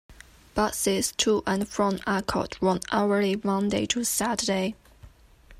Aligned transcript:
Buses 0.55 1.11
to 1.17 1.43
and 1.45 1.69
from 1.69 1.99
Arncott 2.07 2.57
run 2.59 2.79
hourly 2.91 3.39
Monday- 3.43 3.85
Saturday. 4.03 4.73